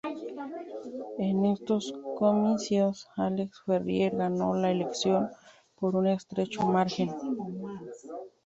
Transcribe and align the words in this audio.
En 1.19 1.45
estos 1.45 1.93
comicios, 2.17 3.07
Alex 3.15 3.61
ferrier 3.67 4.15
ganó 4.15 4.55
la 4.55 4.71
elección 4.71 5.29
por 5.75 5.95
un 5.95 6.07
estrecho 6.07 6.63
margen. 6.65 7.13